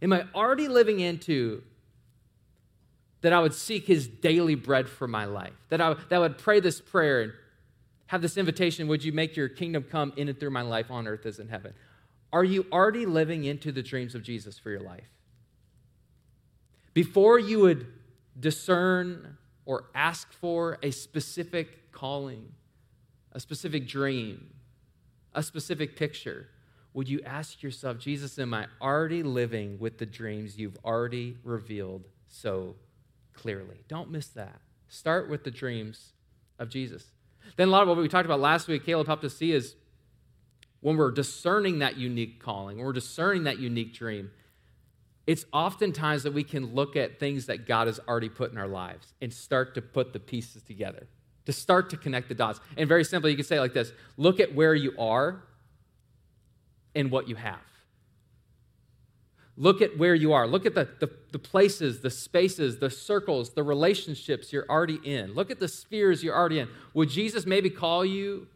Am 0.00 0.14
I 0.14 0.24
already 0.34 0.68
living 0.68 1.00
into 1.00 1.62
that 3.20 3.32
I 3.32 3.40
would 3.40 3.54
seek 3.54 3.86
his 3.86 4.06
daily 4.06 4.54
bread 4.54 4.88
for 4.88 5.08
my 5.08 5.24
life? 5.24 5.54
That 5.70 5.80
I, 5.80 5.94
that 5.94 6.12
I 6.12 6.18
would 6.18 6.38
pray 6.38 6.60
this 6.60 6.80
prayer 6.80 7.22
and 7.22 7.32
have 8.06 8.22
this 8.22 8.36
invitation 8.36 8.88
Would 8.88 9.04
you 9.04 9.12
make 9.12 9.36
your 9.36 9.48
kingdom 9.48 9.84
come 9.84 10.12
in 10.16 10.28
and 10.28 10.38
through 10.38 10.50
my 10.50 10.62
life 10.62 10.90
on 10.90 11.06
earth 11.06 11.26
as 11.26 11.38
in 11.38 11.48
heaven? 11.48 11.74
Are 12.32 12.44
you 12.44 12.66
already 12.72 13.06
living 13.06 13.44
into 13.44 13.72
the 13.72 13.82
dreams 13.82 14.14
of 14.14 14.22
Jesus 14.22 14.58
for 14.58 14.70
your 14.70 14.80
life? 14.80 15.08
Before 16.92 17.38
you 17.38 17.60
would 17.60 17.86
discern 18.38 19.38
or 19.64 19.84
ask 19.94 20.32
for 20.32 20.78
a 20.82 20.90
specific 20.90 21.92
calling, 21.92 22.52
a 23.32 23.40
specific 23.40 23.86
dream, 23.86 24.50
a 25.34 25.42
specific 25.42 25.96
picture, 25.96 26.48
would 26.94 27.08
you 27.08 27.20
ask 27.24 27.62
yourself, 27.62 27.98
Jesus, 27.98 28.38
am 28.38 28.54
I 28.54 28.66
already 28.80 29.22
living 29.22 29.78
with 29.78 29.98
the 29.98 30.06
dreams 30.06 30.58
you've 30.58 30.78
already 30.84 31.36
revealed 31.44 32.08
so 32.26 32.76
clearly? 33.40 33.84
Don't 33.88 34.10
miss 34.10 34.28
that. 34.28 34.60
Start 34.88 35.28
with 35.28 35.44
the 35.44 35.50
dreams 35.50 36.12
of 36.58 36.68
Jesus. 36.68 37.04
Then 37.56 37.68
a 37.68 37.70
lot 37.70 37.82
of 37.82 37.88
what 37.88 37.96
we 37.96 38.08
talked 38.08 38.26
about 38.26 38.40
last 38.40 38.68
week, 38.68 38.84
Caleb 38.84 39.06
helped 39.06 39.24
us 39.24 39.36
see 39.36 39.52
is 39.52 39.74
when 40.80 40.96
we're 40.96 41.10
discerning 41.10 41.80
that 41.80 41.96
unique 41.96 42.42
calling, 42.42 42.76
when 42.76 42.86
we're 42.86 42.92
discerning 42.92 43.44
that 43.44 43.58
unique 43.58 43.94
dream, 43.94 44.30
it's 45.26 45.44
oftentimes 45.52 46.22
that 46.22 46.32
we 46.32 46.42
can 46.42 46.74
look 46.74 46.96
at 46.96 47.20
things 47.20 47.46
that 47.46 47.66
God 47.66 47.86
has 47.86 48.00
already 48.08 48.28
put 48.28 48.50
in 48.50 48.58
our 48.58 48.68
lives 48.68 49.12
and 49.20 49.32
start 49.32 49.74
to 49.74 49.82
put 49.82 50.12
the 50.12 50.20
pieces 50.20 50.62
together, 50.62 51.06
to 51.46 51.52
start 51.52 51.90
to 51.90 51.96
connect 51.96 52.28
the 52.28 52.34
dots. 52.34 52.60
And 52.76 52.88
very 52.88 53.04
simply, 53.04 53.30
you 53.30 53.36
can 53.36 53.44
say 53.44 53.60
like 53.60 53.74
this 53.74 53.92
look 54.16 54.40
at 54.40 54.54
where 54.54 54.74
you 54.74 54.94
are 54.98 55.42
and 56.94 57.10
what 57.10 57.28
you 57.28 57.36
have. 57.36 57.58
Look 59.60 59.82
at 59.82 59.98
where 59.98 60.14
you 60.14 60.32
are. 60.34 60.46
Look 60.46 60.66
at 60.66 60.76
the, 60.76 60.88
the, 61.00 61.10
the, 61.32 61.38
places, 61.38 62.00
the 62.00 62.10
spaces, 62.10 62.78
the 62.78 62.90
circles, 62.90 63.54
the 63.54 63.64
relationships 63.64 64.52
you're 64.52 64.66
already 64.70 65.00
in. 65.02 65.34
Look 65.34 65.50
at 65.50 65.58
the 65.58 65.66
spheres 65.66 66.22
you're 66.22 66.36
already 66.36 66.60
in. 66.60 66.68
Would 66.94 67.10
Jesus 67.10 67.44
maybe 67.44 67.68
call 67.68 68.04
you 68.04 68.46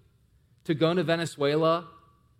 to 0.62 0.74
go 0.74 0.94
to 0.94 1.02
Venezuela 1.02 1.88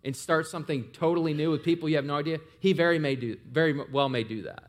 and 0.05 0.15
start 0.15 0.47
something 0.47 0.85
totally 0.93 1.33
new 1.33 1.51
with 1.51 1.61
people 1.61 1.89
you 1.89 1.97
have 1.97 2.05
no 2.05 2.15
idea? 2.15 2.39
He 2.61 2.71
very 2.71 2.99
may 2.99 3.17
do, 3.17 3.37
very 3.45 3.73
well 3.91 4.07
may 4.07 4.23
do 4.23 4.43
that. 4.43 4.63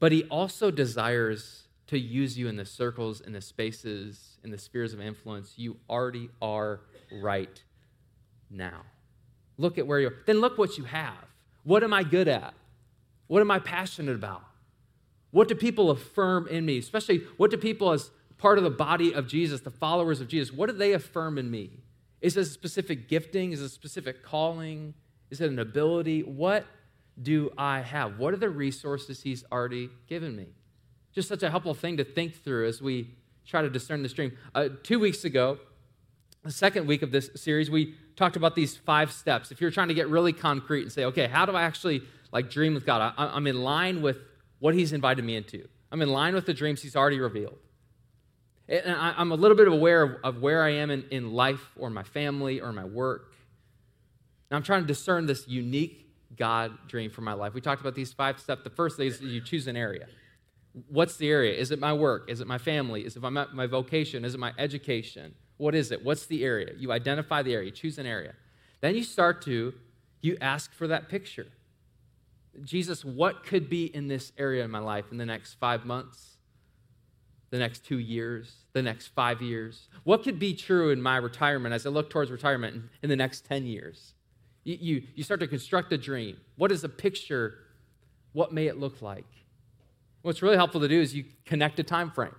But 0.00 0.10
he 0.10 0.24
also 0.24 0.72
desires 0.72 1.68
to 1.86 2.00
use 2.00 2.36
you 2.36 2.48
in 2.48 2.56
the 2.56 2.66
circles, 2.66 3.20
in 3.20 3.32
the 3.32 3.40
spaces, 3.40 4.38
in 4.42 4.50
the 4.50 4.58
spheres 4.58 4.92
of 4.92 5.00
influence 5.00 5.54
you 5.56 5.76
already 5.88 6.30
are 6.42 6.80
right 7.12 7.62
now. 8.50 8.82
Look 9.56 9.78
at 9.78 9.86
where 9.86 10.00
you're. 10.00 10.14
Then 10.26 10.40
look 10.40 10.58
what 10.58 10.78
you 10.78 10.84
have. 10.84 11.28
What 11.68 11.84
am 11.84 11.92
I 11.92 12.02
good 12.02 12.28
at? 12.28 12.54
What 13.26 13.42
am 13.42 13.50
I 13.50 13.58
passionate 13.58 14.14
about? 14.14 14.42
What 15.32 15.48
do 15.48 15.54
people 15.54 15.90
affirm 15.90 16.48
in 16.48 16.64
me? 16.64 16.78
Especially, 16.78 17.24
what 17.36 17.50
do 17.50 17.58
people, 17.58 17.92
as 17.92 18.10
part 18.38 18.56
of 18.56 18.64
the 18.64 18.70
body 18.70 19.12
of 19.12 19.26
Jesus, 19.26 19.60
the 19.60 19.70
followers 19.70 20.22
of 20.22 20.28
Jesus, 20.28 20.50
what 20.50 20.70
do 20.70 20.72
they 20.72 20.94
affirm 20.94 21.36
in 21.36 21.50
me? 21.50 21.82
Is 22.22 22.38
it 22.38 22.40
a 22.40 22.44
specific 22.46 23.06
gifting? 23.06 23.52
Is 23.52 23.60
it 23.60 23.66
a 23.66 23.68
specific 23.68 24.22
calling? 24.22 24.94
Is 25.28 25.42
it 25.42 25.50
an 25.50 25.58
ability? 25.58 26.22
What 26.22 26.64
do 27.20 27.52
I 27.58 27.80
have? 27.80 28.18
What 28.18 28.32
are 28.32 28.38
the 28.38 28.48
resources 28.48 29.20
He's 29.20 29.44
already 29.52 29.90
given 30.06 30.34
me? 30.34 30.46
Just 31.14 31.28
such 31.28 31.42
a 31.42 31.50
helpful 31.50 31.74
thing 31.74 31.98
to 31.98 32.04
think 32.04 32.42
through 32.42 32.66
as 32.66 32.80
we 32.80 33.10
try 33.46 33.60
to 33.60 33.68
discern 33.68 34.02
the 34.02 34.08
stream. 34.08 34.32
Uh, 34.54 34.70
two 34.82 34.98
weeks 34.98 35.22
ago, 35.22 35.58
the 36.44 36.50
second 36.50 36.86
week 36.86 37.02
of 37.02 37.12
this 37.12 37.28
series, 37.36 37.70
we 37.70 37.94
talked 38.18 38.36
about 38.36 38.54
these 38.54 38.76
five 38.76 39.12
steps. 39.12 39.50
If 39.50 39.60
you're 39.60 39.70
trying 39.70 39.88
to 39.88 39.94
get 39.94 40.08
really 40.08 40.32
concrete 40.32 40.82
and 40.82 40.92
say, 40.92 41.04
okay, 41.04 41.28
how 41.28 41.46
do 41.46 41.52
I 41.52 41.62
actually 41.62 42.02
like 42.32 42.50
dream 42.50 42.74
with 42.74 42.84
God? 42.84 43.14
I, 43.16 43.26
I'm 43.28 43.46
in 43.46 43.62
line 43.62 44.02
with 44.02 44.18
what 44.58 44.74
He's 44.74 44.92
invited 44.92 45.24
me 45.24 45.36
into. 45.36 45.66
I'm 45.90 46.02
in 46.02 46.10
line 46.10 46.34
with 46.34 46.44
the 46.44 46.52
dreams 46.52 46.82
He's 46.82 46.96
already 46.96 47.20
revealed. 47.20 47.58
And 48.68 48.94
I, 48.94 49.14
am 49.18 49.32
a 49.32 49.34
little 49.34 49.56
bit 49.56 49.68
aware 49.68 50.02
of, 50.02 50.16
of 50.24 50.42
where 50.42 50.62
I 50.62 50.70
am 50.70 50.90
in, 50.90 51.04
in 51.10 51.32
life 51.32 51.70
or 51.78 51.88
my 51.88 52.02
family 52.02 52.60
or 52.60 52.70
my 52.72 52.84
work. 52.84 53.32
And 54.50 54.56
I'm 54.56 54.62
trying 54.62 54.82
to 54.82 54.86
discern 54.86 55.24
this 55.24 55.48
unique 55.48 56.06
God 56.36 56.76
dream 56.86 57.10
for 57.10 57.22
my 57.22 57.32
life. 57.32 57.54
We 57.54 57.62
talked 57.62 57.80
about 57.80 57.94
these 57.94 58.12
five 58.12 58.38
steps. 58.38 58.64
The 58.64 58.70
first 58.70 58.98
thing 58.98 59.06
is 59.06 59.22
you 59.22 59.40
choose 59.40 59.66
an 59.68 59.76
area. 59.76 60.06
What's 60.88 61.16
the 61.16 61.30
area? 61.30 61.54
Is 61.54 61.70
it 61.70 61.78
my 61.78 61.94
work? 61.94 62.30
Is 62.30 62.40
it 62.40 62.46
my 62.46 62.58
family? 62.58 63.06
Is 63.06 63.16
it 63.16 63.22
my, 63.22 63.30
my 63.30 63.66
vocation? 63.66 64.24
Is 64.24 64.34
it 64.34 64.38
my 64.38 64.52
education? 64.58 65.34
What 65.58 65.74
is 65.74 65.92
it? 65.92 66.04
What's 66.04 66.26
the 66.26 66.44
area? 66.44 66.72
You 66.78 66.90
identify 66.92 67.42
the 67.42 67.52
area, 67.52 67.66
you 67.66 67.72
choose 67.72 67.98
an 67.98 68.06
area. 68.06 68.34
Then 68.80 68.94
you 68.94 69.02
start 69.02 69.42
to, 69.42 69.74
you 70.22 70.38
ask 70.40 70.72
for 70.72 70.86
that 70.86 71.08
picture. 71.08 71.48
Jesus, 72.64 73.04
what 73.04 73.44
could 73.44 73.68
be 73.68 73.84
in 73.84 74.08
this 74.08 74.32
area 74.38 74.64
in 74.64 74.70
my 74.70 74.78
life 74.78 75.06
in 75.10 75.18
the 75.18 75.26
next 75.26 75.54
five 75.54 75.84
months, 75.84 76.36
the 77.50 77.58
next 77.58 77.84
two 77.84 77.98
years, 77.98 78.52
the 78.72 78.82
next 78.82 79.08
five 79.08 79.42
years? 79.42 79.88
What 80.04 80.22
could 80.22 80.38
be 80.38 80.54
true 80.54 80.90
in 80.90 81.02
my 81.02 81.16
retirement 81.16 81.74
as 81.74 81.86
I 81.86 81.90
look 81.90 82.10
towards 82.10 82.30
retirement 82.30 82.84
in, 83.02 83.08
the 83.08 83.16
next 83.16 83.44
10 83.44 83.66
years? 83.66 84.14
You, 84.64 84.78
you, 84.80 85.02
you 85.14 85.24
start 85.24 85.40
to 85.40 85.46
construct 85.46 85.92
a 85.92 85.98
dream. 85.98 86.36
What 86.56 86.72
is 86.72 86.84
a 86.84 86.88
picture? 86.88 87.58
What 88.32 88.52
may 88.52 88.66
it 88.66 88.78
look 88.78 89.02
like? 89.02 89.26
What's 90.22 90.42
really 90.42 90.56
helpful 90.56 90.80
to 90.80 90.88
do 90.88 91.00
is 91.00 91.14
you 91.14 91.24
connect 91.44 91.78
a 91.78 91.84
time 91.84 92.10
frame. 92.10 92.34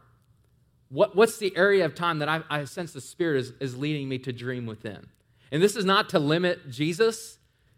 What, 0.90 1.16
what's 1.16 1.38
the 1.38 1.56
area 1.56 1.86
of 1.86 1.94
time 1.94 2.20
that 2.20 2.30
I, 2.30 2.42
I 2.50 2.64
sense 2.66 2.94
the 2.94 3.02
Spirit 3.02 3.40
is, 3.40 3.54
is 3.60 3.78
leading 3.78 4.10
me 4.10 4.18
to 4.20 4.34
dream 4.34 4.66
within? 4.66 5.08
And 5.52 5.62
this 5.62 5.76
is 5.76 5.86
not 5.86 6.10
to 6.10 6.20
limit 6.20 6.70
Jesus, 6.70 7.38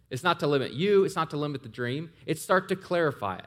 it's 0.10 0.24
not 0.24 0.40
to 0.42 0.48
limit 0.48 0.74
you, 0.74 1.04
it's 1.04 1.16
not 1.16 1.30
to 1.32 1.38
limit 1.38 1.64
the 1.64 1.70
dream. 1.70 2.12
It's 2.26 2.42
start 2.42 2.68
to 2.70 2.76
clarify 2.76 3.38
it. 3.38 3.46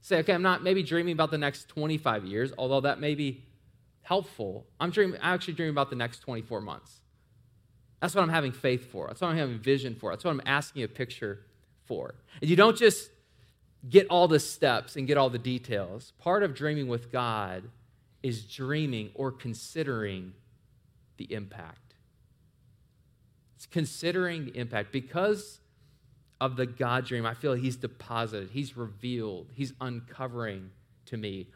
Say, 0.00 0.18
okay, 0.20 0.32
I'm 0.32 0.42
not 0.42 0.62
maybe 0.62 0.82
dreaming 0.82 1.12
about 1.12 1.30
the 1.30 1.38
next 1.38 1.68
25 1.68 2.24
years, 2.24 2.52
although 2.56 2.80
that 2.80 3.00
may 3.00 3.14
be 3.14 3.44
helpful. 4.02 4.66
I'm 4.78 4.90
dreaming, 4.90 5.20
I'm 5.22 5.34
actually 5.34 5.54
dreaming 5.54 5.74
about 5.74 5.90
the 5.90 5.96
next 5.96 6.20
24 6.20 6.62
months. 6.62 7.00
That's 8.00 8.14
what 8.14 8.22
I'm 8.22 8.30
having 8.30 8.52
faith 8.52 8.90
for. 8.90 9.08
That's 9.08 9.20
what 9.20 9.28
I'm 9.28 9.36
having 9.36 9.58
vision 9.58 9.94
for. 9.94 10.10
That's 10.10 10.24
what 10.24 10.30
I'm 10.30 10.42
asking 10.46 10.82
a 10.84 10.88
picture 10.88 11.44
for. 11.84 12.14
And 12.40 12.48
you 12.48 12.56
don't 12.56 12.78
just 12.78 13.10
get 13.88 14.06
all 14.08 14.26
the 14.26 14.40
steps 14.40 14.96
and 14.96 15.06
get 15.06 15.18
all 15.18 15.28
the 15.28 15.38
details. 15.38 16.12
Part 16.18 16.42
of 16.42 16.54
dreaming 16.54 16.88
with 16.88 17.12
God 17.12 17.64
is 18.22 18.44
dreaming 18.44 19.10
or 19.14 19.32
considering 19.32 20.32
the 21.16 21.32
impact. 21.32 21.94
It's 23.56 23.66
considering 23.66 24.46
the 24.46 24.56
impact. 24.56 24.92
Because 24.92 25.60
of 26.40 26.56
the 26.56 26.66
God 26.66 27.04
dream, 27.04 27.26
I 27.26 27.34
feel 27.34 27.52
He's 27.54 27.76
deposited, 27.76 28.50
He's 28.52 28.76
revealed, 28.76 29.48
He's 29.54 29.72
uncovering 29.80 30.70
to 31.06 31.16
me. 31.16 31.48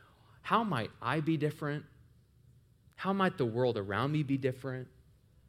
How 0.43 0.63
might 0.63 0.91
I 1.01 1.21
be 1.21 1.37
different? 1.37 1.85
How 2.97 3.13
might 3.13 3.39
the 3.39 3.47
world 3.47 3.79
around 3.79 4.13
me 4.13 4.23
be 4.23 4.37
different? 4.37 4.89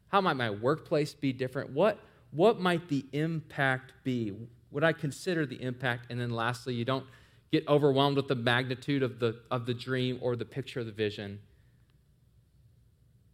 How 0.08 0.20
might 0.20 0.34
my 0.34 0.50
workplace 0.50 1.14
be 1.14 1.32
different? 1.32 1.70
What, 1.70 1.98
what 2.30 2.60
might 2.60 2.88
the 2.88 3.04
impact 3.12 3.92
be? 4.04 4.32
Would 4.70 4.84
I 4.84 4.92
consider 4.92 5.46
the 5.46 5.62
impact? 5.62 6.06
And 6.10 6.20
then 6.20 6.30
lastly, 6.30 6.74
you 6.74 6.84
don't 6.84 7.06
get 7.52 7.66
overwhelmed 7.68 8.16
with 8.16 8.28
the 8.28 8.34
magnitude 8.34 9.02
of 9.02 9.18
the, 9.18 9.40
of 9.50 9.66
the 9.66 9.74
dream 9.74 10.18
or 10.20 10.36
the 10.36 10.44
picture 10.44 10.80
of 10.80 10.86
the 10.86 10.92
vision. 10.92 11.40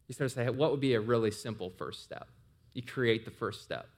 You 0.09 0.15
start 0.15 0.31
to 0.31 0.35
say, 0.35 0.49
what 0.51 0.71
would 0.71 0.81
be 0.81 0.95
a 0.95 1.01
really 1.01 1.31
simple 1.31 1.71
first 1.71 2.03
step? 2.03 2.29
You 2.75 2.83
create 2.83 3.25
the 3.25 3.31
first 3.31 3.63
step. 3.63 3.89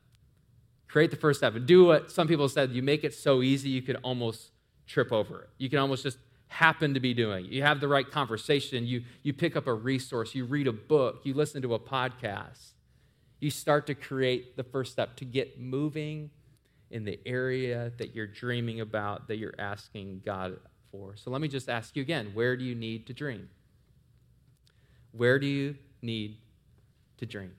Create 0.89 1.11
the 1.11 1.17
first 1.17 1.41
step 1.41 1.55
and 1.55 1.67
do 1.67 1.85
what 1.87 2.11
some 2.11 2.29
people 2.29 2.49
said 2.49 2.71
you 2.71 2.83
make 2.83 3.05
it 3.05 3.15
so 3.15 3.43
easy 3.43 3.69
you 3.69 3.83
could 3.83 3.97
almost 4.03 4.51
trip 4.87 5.13
over 5.13 5.43
it. 5.43 5.49
You 5.59 5.69
can 5.69 5.79
almost 5.79 6.03
just 6.03 6.19
happen 6.47 6.95
to 6.95 7.01
be 7.01 7.15
doing. 7.15 7.47
You 7.47 7.63
have 7.63 7.81
the 7.81 7.89
right 7.89 8.09
conversation, 8.09 8.87
you, 8.87 9.03
you 9.23 9.33
pick 9.33 9.57
up 9.57 9.67
a 9.67 9.75
resource, 9.75 10.35
you 10.35 10.45
read 10.45 10.69
a 10.69 10.73
book, 10.73 11.23
you 11.25 11.35
listen 11.35 11.63
to 11.63 11.75
a 11.75 11.79
podcast. 11.81 12.75
You 13.41 13.51
start 13.51 13.87
to 13.89 13.95
create 13.95 14.57
the 14.57 14.63
first 14.63 14.93
step 14.93 15.17
to 15.17 15.25
get 15.25 15.61
moving 15.61 16.31
in 16.95 17.05
the 17.05 17.19
area 17.27 17.91
that 17.99 18.15
you're 18.15 18.29
dreaming 18.29 18.81
about, 18.81 19.27
that 19.27 19.37
you're 19.37 19.57
asking 19.59 20.23
God 20.25 20.57
for. 20.93 21.17
So 21.17 21.29
let 21.29 21.41
me 21.41 21.49
just 21.49 21.69
ask 21.69 21.97
you 21.97 22.03
again 22.03 22.31
where 22.35 22.57
do 22.57 22.65
you 22.65 22.77
need 22.77 23.09
to 23.09 23.13
dream? 23.13 23.49
Where 25.11 25.41
do 25.41 25.47
you 25.47 25.75
need 26.03 26.39
to 27.19 27.27
dream? 27.27 27.51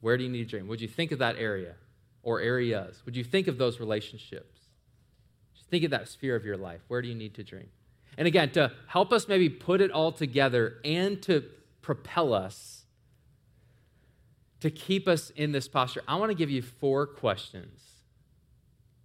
Where 0.00 0.18
do 0.18 0.24
you 0.24 0.30
need 0.30 0.42
to 0.42 0.50
dream? 0.50 0.66
Would 0.66 0.80
you 0.80 0.88
think 0.88 1.12
of 1.12 1.20
that 1.20 1.36
area 1.38 1.76
or 2.24 2.40
areas? 2.40 3.02
Would 3.06 3.16
you 3.16 3.22
think 3.22 3.46
of 3.46 3.56
those 3.56 3.78
relationships? 3.78 4.58
Just 5.54 5.70
think 5.70 5.84
of 5.84 5.92
that 5.92 6.08
sphere 6.08 6.34
of 6.34 6.44
your 6.44 6.56
life. 6.56 6.80
Where 6.88 7.00
do 7.00 7.08
you 7.08 7.14
need 7.14 7.34
to 7.36 7.44
dream? 7.44 7.68
And 8.18 8.26
again, 8.26 8.50
to 8.52 8.72
help 8.88 9.12
us 9.12 9.28
maybe 9.28 9.48
put 9.48 9.80
it 9.80 9.92
all 9.92 10.10
together 10.10 10.78
and 10.84 11.22
to 11.22 11.44
propel 11.82 12.34
us, 12.34 12.82
to 14.58 14.72
keep 14.72 15.06
us 15.06 15.30
in 15.30 15.52
this 15.52 15.68
posture, 15.68 16.02
I 16.08 16.16
want 16.16 16.30
to 16.30 16.36
give 16.36 16.50
you 16.50 16.62
four 16.62 17.06
questions 17.06 17.93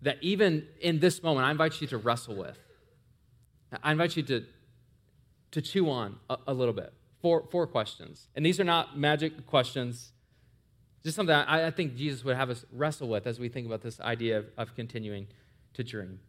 that 0.02 0.18
even 0.22 0.68
in 0.82 1.00
this 1.00 1.22
moment, 1.22 1.46
I 1.46 1.52
invite 1.52 1.82
you 1.82 1.88
to 1.88 1.98
wrestle 1.98 2.36
with. 2.36 2.58
I 3.84 3.92
invite 3.92 4.18
you 4.18 4.24
to, 4.24 4.46
to 5.52 5.62
chew 5.62 5.90
on 5.90 6.18
a, 6.30 6.38
a 6.48 6.54
little 6.54 6.74
bit. 6.74 6.94
Four, 7.22 7.46
four 7.52 7.68
questions. 7.68 8.28
And 8.36 8.46
these 8.46 8.60
are 8.60 8.64
not 8.64 8.98
magic 8.98 9.46
questions, 9.46 10.14
just 11.04 11.16
something 11.16 11.36
I, 11.36 11.68
I 11.68 11.72
think 11.72 11.96
Jesus 11.96 12.24
would 12.24 12.36
have 12.36 12.50
us 12.50 12.66
wrestle 12.72 13.10
with 13.10 13.28
as 13.28 13.40
we 13.40 13.50
think 13.50 13.68
about 13.68 13.82
this 13.82 14.00
idea 14.00 14.40
of, 14.40 14.46
of 14.58 14.76
continuing 14.76 15.28
to 15.74 15.84
dream. 15.84 16.20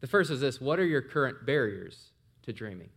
The 0.00 0.06
first 0.06 0.30
is 0.30 0.40
this 0.40 0.60
What 0.60 0.78
are 0.78 0.84
your 0.84 1.02
current 1.02 1.44
barriers 1.44 2.10
to 2.42 2.52
dreaming? 2.52 2.90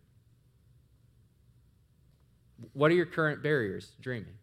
What 2.73 2.91
are 2.91 2.95
your 2.95 3.05
current 3.05 3.43
barriers 3.43 3.89
to 3.95 4.01
dreaming? 4.01 4.35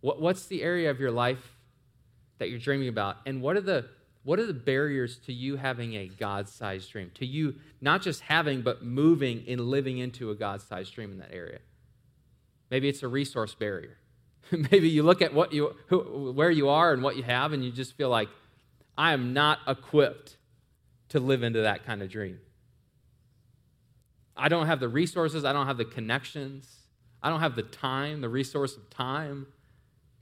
What, 0.00 0.20
what's 0.20 0.46
the 0.46 0.62
area 0.62 0.90
of 0.90 1.00
your 1.00 1.10
life 1.10 1.56
that 2.38 2.50
you're 2.50 2.58
dreaming 2.58 2.88
about? 2.88 3.16
And 3.26 3.42
what 3.42 3.56
are 3.56 3.60
the 3.60 3.86
what 4.22 4.38
are 4.38 4.46
the 4.46 4.54
barriers 4.54 5.18
to 5.26 5.32
you 5.32 5.56
having 5.56 5.94
a 5.94 6.08
God 6.08 6.48
sized 6.48 6.90
dream? 6.92 7.10
To 7.14 7.26
you 7.26 7.56
not 7.80 8.02
just 8.02 8.20
having, 8.22 8.62
but 8.62 8.82
moving 8.82 9.44
and 9.48 9.60
living 9.60 9.98
into 9.98 10.30
a 10.30 10.34
God 10.34 10.60
sized 10.60 10.94
dream 10.94 11.12
in 11.12 11.18
that 11.18 11.32
area? 11.32 11.60
Maybe 12.70 12.88
it's 12.88 13.02
a 13.02 13.08
resource 13.08 13.54
barrier. 13.54 13.96
Maybe 14.50 14.88
you 14.88 15.02
look 15.02 15.22
at 15.22 15.32
what 15.32 15.52
you, 15.52 15.74
who, 15.86 16.32
where 16.32 16.50
you 16.50 16.68
are 16.68 16.92
and 16.92 17.02
what 17.02 17.16
you 17.16 17.22
have, 17.22 17.52
and 17.52 17.64
you 17.64 17.70
just 17.70 17.96
feel 17.96 18.10
like, 18.10 18.28
I 18.96 19.12
am 19.12 19.32
not 19.32 19.60
equipped 19.66 20.36
to 21.10 21.20
live 21.20 21.42
into 21.42 21.62
that 21.62 21.84
kind 21.84 22.02
of 22.02 22.10
dream. 22.10 22.40
I 24.36 24.48
don't 24.48 24.66
have 24.66 24.80
the 24.80 24.88
resources, 24.88 25.44
I 25.44 25.52
don't 25.52 25.66
have 25.66 25.78
the 25.78 25.84
connections, 25.84 26.68
I 27.22 27.30
don't 27.30 27.40
have 27.40 27.56
the 27.56 27.62
time, 27.62 28.20
the 28.20 28.28
resource 28.28 28.76
of 28.76 28.88
time 28.90 29.46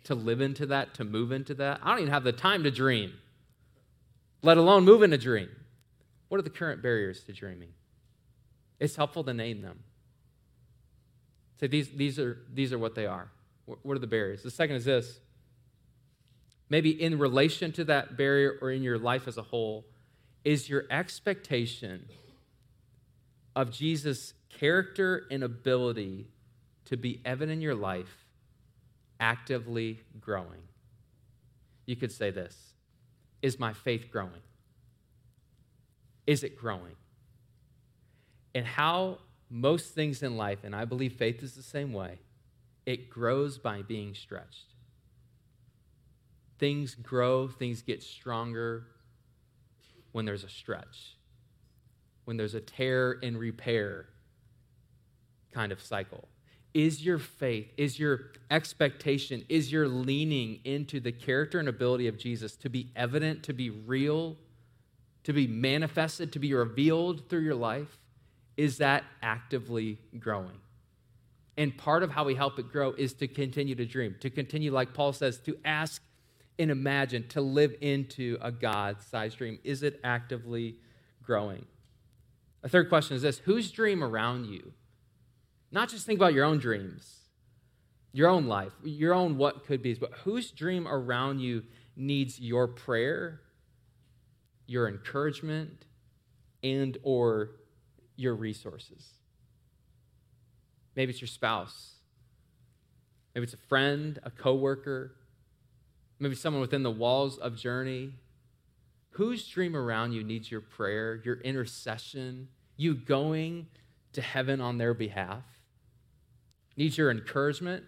to 0.05 0.15
live 0.15 0.41
into 0.41 0.67
that, 0.67 0.95
to 0.95 1.05
move 1.05 1.33
into 1.33 1.55
that. 1.55 1.81
I 1.83 1.91
don't 1.91 2.01
even 2.01 2.13
have 2.13 2.25
the 2.25 2.33
time 2.33 2.63
to 2.63 2.71
dream 2.71 3.15
let 4.43 4.57
alone 4.57 4.85
move 4.85 5.03
in 5.03 5.13
a 5.13 5.19
dream. 5.19 5.49
What 6.29 6.39
are 6.39 6.43
the 6.43 6.51
current 6.51 6.83
barriers 6.83 7.23
to 7.25 7.33
dreaming? 7.33 7.71
It's 8.79 8.97
helpful 8.97 9.25
to 9.25 9.35
name 9.35 9.63
them. 9.63 9.81
Say, 11.61 11.69
these, 11.69 11.89
these, 11.91 12.19
are, 12.19 12.39
these 12.53 12.73
are 12.73 12.79
what 12.79 12.95
they 12.95 13.07
are. 13.07 13.31
What 13.65 13.97
are 13.97 14.01
the 14.01 14.07
barriers? 14.07 14.43
The 14.43 14.51
second 14.51 14.77
is 14.77 14.85
this 14.85 15.21
maybe 16.69 16.91
in 16.91 17.19
relation 17.19 17.73
to 17.73 17.85
that 17.85 18.17
barrier 18.17 18.59
or 18.61 18.71
in 18.71 18.83
your 18.83 18.99
life 18.99 19.27
as 19.29 19.39
a 19.39 19.43
whole, 19.43 19.85
is 20.45 20.69
your 20.69 20.85
expectation 20.91 22.09
of 23.55 23.71
Jesus' 23.71 24.35
character 24.49 25.27
and 25.31 25.43
ability 25.43 26.27
to 26.87 26.97
be 26.97 27.21
evident 27.25 27.53
in 27.53 27.61
your 27.61 27.75
life 27.75 28.27
actively 29.19 30.01
growing? 30.21 30.63
You 31.87 31.97
could 31.97 32.13
say 32.13 32.31
this 32.31 32.75
is 33.47 33.61
my 33.61 33.73
faith 33.73 34.11
growing? 34.11 34.43
Is 36.27 36.43
it 36.43 36.57
growing? 36.57 36.97
And 38.57 38.67
how 38.67 39.19
most 39.49 39.95
things 39.95 40.23
in 40.23 40.37
life, 40.37 40.65
and 40.65 40.75
I 40.75 40.85
believe 40.85 41.13
faith 41.13 41.43
is 41.45 41.55
the 41.55 41.63
same 41.63 41.93
way, 41.93 42.19
it 42.85 43.09
grows 43.09 43.59
by 43.59 43.83
being 43.83 44.15
stretched. 44.15 44.75
things 46.59 46.95
grow, 46.95 47.49
things 47.49 47.83
get 47.83 48.03
stronger 48.03 48.87
when 50.13 50.25
there's 50.25 50.45
a 50.45 50.49
stretch, 50.49 51.17
when 52.25 52.37
there's 52.37 52.55
a 52.55 52.61
tear 52.61 53.19
and 53.23 53.39
repair 53.39 54.07
kind 55.53 55.73
of 55.73 55.81
cycle. 55.81 56.29
Is 56.77 57.03
your 57.03 57.19
faith, 57.19 57.73
is 57.79 57.99
your 57.99 58.33
expectation, 58.51 59.47
is 59.49 59.73
your 59.73 59.89
leaning 59.89 60.61
into 60.63 61.01
the 61.01 61.11
character 61.11 61.59
and 61.59 61.71
ability 61.71 62.07
of 62.07 62.19
Jesus 62.19 62.55
to 62.57 62.69
be 62.69 62.91
evident, 62.95 63.45
to 63.45 63.55
be 63.55 63.71
real, 63.71 64.37
to 65.25 65.33
be 65.33 65.47
manifested, 65.47 66.35
to 66.35 66.39
be 66.39 66.53
revealed 66.53 67.31
through 67.31 67.41
your 67.41 67.55
life? 67.55 67.99
Is 68.59 68.77
that 68.77 69.05
actively 69.23 69.97
growing? 70.19 70.59
And 71.57 71.75
part 71.79 72.03
of 72.03 72.11
how 72.11 72.25
we 72.25 72.35
help 72.35 72.59
it 72.59 72.71
grow 72.71 72.93
is 72.93 73.15
to 73.15 73.27
continue 73.27 73.75
to 73.75 73.87
dream, 73.87 74.15
to 74.21 74.29
continue, 74.29 74.71
like 74.71 74.93
Paul 74.93 75.15
says, 75.15 75.39
to 75.47 75.57
ask 75.65 76.03
and 76.59 76.71
imagine, 76.71 77.27
to 77.29 77.41
live 77.41 77.75
into 77.81 78.37
a 78.43 78.53
God 78.53 78.99
sized 79.01 79.39
dream. 79.39 79.59
Is 79.65 79.83
it 79.83 79.99
actively 80.05 80.77
growing? 81.23 81.65
A 82.63 82.69
third 82.69 82.91
question 82.91 83.17
is 83.17 83.23
this 83.23 83.39
Whose 83.39 83.71
dream 83.71 84.05
around 84.05 84.45
you 84.45 84.75
not 85.77 85.91
just 85.91 86.07
think 86.07 86.19
about 86.19 86.33
your 86.33 86.47
own 86.47 86.57
dreams, 86.57 87.17
your 88.11 88.31
own 88.31 88.47
life, 88.47 88.73
your 88.83 89.13
own 89.13 89.37
what 89.37 89.67
could 89.67 89.83
be, 89.83 89.93
but 89.93 90.11
whose 90.25 90.51
dream 90.51 90.89
around 90.89 91.39
you 91.39 91.63
needs 91.95 92.41
your 92.41 92.67
prayer, 92.67 93.43
your 94.67 94.89
encouragement, 94.89 95.85
and 96.65 96.97
or 97.03 97.51
your 98.17 98.35
resources. 98.35 99.07
Maybe 100.97 101.11
it's 101.11 101.21
your 101.21 101.29
spouse. 101.29 101.97
Maybe 103.35 103.45
it's 103.45 103.53
a 103.53 103.59
friend, 103.59 104.19
a 104.23 104.31
coworker, 104.31 105.13
maybe 106.19 106.37
someone 106.37 106.63
within 106.63 106.85
the 106.85 106.91
walls 106.91 107.37
of 107.37 107.55
Journey. 107.55 108.15
Whose 109.11 109.47
dream 109.47 109.77
around 109.77 110.13
you 110.13 110.25
needs 110.25 110.51
your 110.51 110.63
prayer, 110.63 111.21
your 111.23 111.37
intercession, 111.41 112.49
you 112.79 112.95
going 112.95 113.67
to 114.15 114.23
heaven 114.23 114.63
on 114.63 114.79
their 114.79 114.95
behalf? 114.95 115.45
Needs 116.77 116.99
your 116.99 117.11
encouragement, 117.11 117.85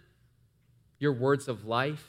your 0.97 1.13
words 1.13 1.47
of 1.47 1.65
life, 1.65 2.07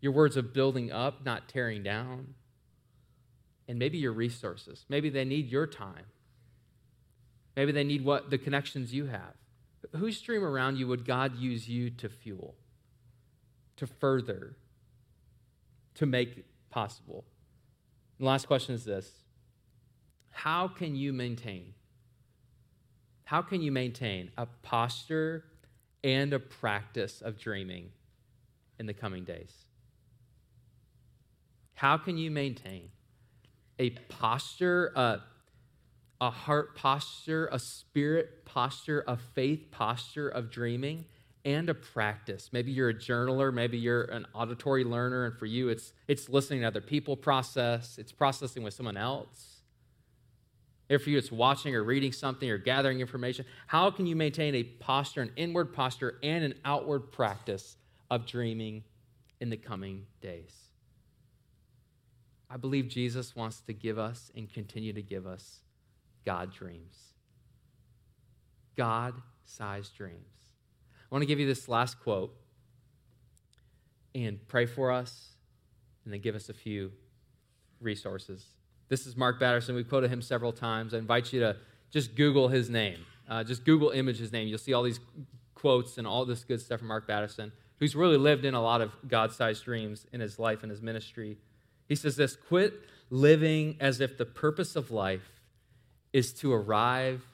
your 0.00 0.12
words 0.12 0.36
of 0.36 0.52
building 0.52 0.90
up, 0.90 1.24
not 1.24 1.48
tearing 1.48 1.82
down, 1.82 2.34
and 3.68 3.78
maybe 3.78 3.98
your 3.98 4.12
resources. 4.12 4.84
Maybe 4.88 5.10
they 5.10 5.24
need 5.24 5.50
your 5.50 5.66
time. 5.66 6.06
Maybe 7.56 7.72
they 7.72 7.84
need 7.84 8.04
what 8.04 8.30
the 8.30 8.38
connections 8.38 8.94
you 8.94 9.06
have. 9.06 9.34
Whose 9.96 10.16
stream 10.16 10.42
around 10.42 10.76
you 10.76 10.86
would 10.88 11.04
God 11.04 11.36
use 11.36 11.68
you 11.68 11.90
to 11.90 12.08
fuel, 12.08 12.54
to 13.76 13.86
further, 13.86 14.56
to 15.94 16.06
make 16.06 16.44
possible? 16.70 17.24
And 18.18 18.26
last 18.26 18.46
question 18.46 18.74
is 18.74 18.84
this 18.84 19.10
How 20.30 20.68
can 20.68 20.94
you 20.94 21.12
maintain 21.12 21.74
how 23.30 23.42
can 23.42 23.62
you 23.62 23.70
maintain 23.70 24.28
a 24.36 24.44
posture 24.44 25.44
and 26.02 26.32
a 26.32 26.40
practice 26.40 27.20
of 27.20 27.38
dreaming 27.38 27.88
in 28.80 28.86
the 28.86 28.92
coming 28.92 29.22
days? 29.22 29.52
How 31.74 31.96
can 31.96 32.18
you 32.18 32.28
maintain 32.28 32.88
a 33.78 33.90
posture, 34.08 34.90
a, 34.96 35.20
a 36.20 36.28
heart 36.28 36.74
posture, 36.74 37.48
a 37.52 37.60
spirit 37.60 38.44
posture, 38.46 39.04
a 39.06 39.16
faith 39.16 39.70
posture 39.70 40.28
of 40.28 40.50
dreaming, 40.50 41.04
and 41.44 41.68
a 41.68 41.74
practice? 41.74 42.50
Maybe 42.52 42.72
you're 42.72 42.88
a 42.88 42.94
journaler, 42.94 43.54
maybe 43.54 43.78
you're 43.78 44.06
an 44.06 44.26
auditory 44.34 44.82
learner, 44.82 45.26
and 45.26 45.38
for 45.38 45.46
you, 45.46 45.68
it's, 45.68 45.92
it's 46.08 46.28
listening 46.28 46.62
to 46.62 46.66
other 46.66 46.80
people 46.80 47.16
process, 47.16 47.96
it's 47.96 48.10
processing 48.10 48.64
with 48.64 48.74
someone 48.74 48.96
else. 48.96 49.49
If 50.90 51.06
you 51.06 51.16
it's 51.16 51.30
watching 51.30 51.76
or 51.76 51.84
reading 51.84 52.10
something 52.10 52.50
or 52.50 52.58
gathering 52.58 52.98
information, 53.00 53.46
how 53.68 53.92
can 53.92 54.06
you 54.06 54.16
maintain 54.16 54.56
a 54.56 54.64
posture, 54.64 55.22
an 55.22 55.30
inward 55.36 55.72
posture, 55.72 56.18
and 56.20 56.42
an 56.42 56.54
outward 56.64 57.12
practice 57.12 57.76
of 58.10 58.26
dreaming 58.26 58.82
in 59.40 59.50
the 59.50 59.56
coming 59.56 60.06
days? 60.20 60.52
I 62.50 62.56
believe 62.56 62.88
Jesus 62.88 63.36
wants 63.36 63.60
to 63.60 63.72
give 63.72 64.00
us 64.00 64.32
and 64.34 64.52
continue 64.52 64.92
to 64.92 65.00
give 65.00 65.28
us 65.28 65.60
God 66.26 66.52
dreams. 66.52 66.96
God 68.76 69.14
sized 69.44 69.96
dreams. 69.96 70.16
I 71.10 71.14
want 71.14 71.22
to 71.22 71.26
give 71.26 71.38
you 71.38 71.46
this 71.46 71.68
last 71.68 72.00
quote 72.00 72.36
and 74.12 74.40
pray 74.48 74.66
for 74.66 74.90
us 74.90 75.34
and 76.04 76.12
then 76.12 76.20
give 76.20 76.34
us 76.34 76.48
a 76.48 76.54
few 76.54 76.90
resources. 77.80 78.44
This 78.90 79.06
is 79.06 79.16
Mark 79.16 79.38
Batterson. 79.38 79.76
We've 79.76 79.88
quoted 79.88 80.10
him 80.10 80.20
several 80.20 80.52
times. 80.52 80.94
I 80.94 80.98
invite 80.98 81.32
you 81.32 81.38
to 81.40 81.56
just 81.90 82.16
Google 82.16 82.48
his 82.48 82.68
name. 82.68 83.06
Uh, 83.28 83.44
just 83.44 83.64
Google 83.64 83.90
image 83.90 84.18
his 84.18 84.32
name. 84.32 84.48
You'll 84.48 84.58
see 84.58 84.74
all 84.74 84.82
these 84.82 84.98
quotes 85.54 85.96
and 85.96 86.08
all 86.08 86.26
this 86.26 86.42
good 86.42 86.60
stuff 86.60 86.80
from 86.80 86.88
Mark 86.88 87.06
Batterson, 87.06 87.52
who's 87.78 87.94
really 87.94 88.16
lived 88.16 88.44
in 88.44 88.52
a 88.52 88.60
lot 88.60 88.80
of 88.80 88.90
God 89.06 89.32
sized 89.32 89.64
dreams 89.64 90.06
in 90.12 90.20
his 90.20 90.40
life 90.40 90.64
and 90.64 90.70
his 90.70 90.82
ministry. 90.82 91.38
He 91.88 91.94
says 91.94 92.16
this 92.16 92.34
quit 92.34 92.74
living 93.10 93.76
as 93.78 94.00
if 94.00 94.18
the 94.18 94.26
purpose 94.26 94.74
of 94.74 94.90
life 94.90 95.40
is 96.12 96.32
to 96.34 96.52
arrive 96.52 97.24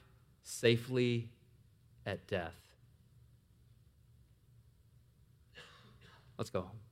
safely 0.43 1.31
at 2.05 2.27
death. 2.27 2.53
Let's 6.37 6.51
go 6.51 6.61
home. 6.61 6.86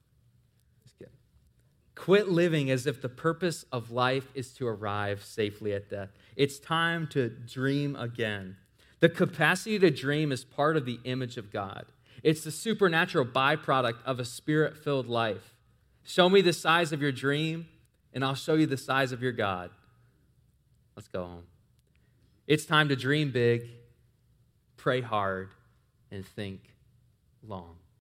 Quit 1.96 2.30
living 2.30 2.70
as 2.70 2.86
if 2.86 3.02
the 3.02 3.10
purpose 3.10 3.66
of 3.72 3.90
life 3.90 4.28
is 4.36 4.52
to 4.54 4.68
arrive 4.68 5.24
safely 5.24 5.74
at 5.74 5.90
death. 5.90 6.10
It's 6.36 6.60
time 6.60 7.08
to 7.08 7.30
dream 7.30 7.96
again. 7.96 8.58
The 9.00 9.10
capacity 9.10 9.80
to 9.80 9.90
dream 9.90 10.32
is 10.32 10.44
part 10.44 10.78
of 10.78 10.86
the 10.86 11.00
image 11.06 11.38
of 11.38 11.52
God. 11.52 11.86
It's 12.22 12.44
the 12.44 12.52
supernatural 12.52 13.26
byproduct 13.26 14.04
of 14.06 14.20
a 14.20 14.26
spirit 14.26 14.78
filled 14.78 15.08
life. 15.08 15.54
Show 16.04 16.30
me 16.30 16.42
the 16.42 16.54
size 16.54 16.92
of 16.92 17.02
your 17.02 17.12
dream, 17.12 17.68
and 18.14 18.24
I'll 18.24 18.36
show 18.36 18.56
you 18.56 18.66
the 18.66 18.78
size 18.78 19.12
of 19.12 19.22
your 19.22 19.32
God. 19.32 19.72
Let's 20.96 21.08
go 21.08 21.24
home. 21.24 21.44
It's 22.48 22.66
time 22.66 22.90
to 22.90 22.96
dream 22.96 23.32
big, 23.32 23.70
pray 24.78 25.02
hard, 25.02 25.50
and 26.12 26.26
think 26.26 26.62
long. 27.48 27.76